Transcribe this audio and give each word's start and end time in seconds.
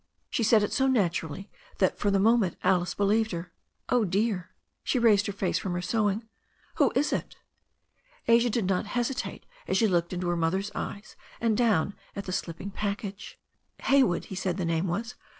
She 0.31 0.41
said 0.41 0.63
it 0.63 0.73
so 0.73 0.87
naturally 0.87 1.51
that 1.77 1.99
for 1.99 2.09
the 2.09 2.17
moment 2.17 2.57
Alice 2.63 2.95
be 2.95 3.03
lieved 3.03 3.33
her. 3.33 3.51
"Oh, 3.89 4.03
dear"— 4.03 4.49
she 4.83 4.97
raised 4.97 5.27
her 5.27 5.31
face 5.31 5.59
from 5.59 5.73
her 5.73 5.81
sewing— 5.83 6.27
"who 6.77 6.91
is 6.95 7.13
it?" 7.13 7.35
Asia 8.27 8.49
did 8.49 8.65
not 8.65 8.87
hesitate 8.97 9.45
as 9.67 9.77
she 9.77 9.85
looked 9.87 10.11
into 10.11 10.29
her 10.29 10.35
mother's 10.35 10.71
eyes 10.73 11.15
and 11.39 11.55
down 11.55 11.93
at 12.15 12.27
a 12.27 12.31
slipping 12.31 12.71
package. 12.71 13.37
"Haywood; 13.77 14.25
he 14.25 14.33
said 14.33 14.57
the 14.57 14.65
name 14.65 14.87
was. 14.87 15.13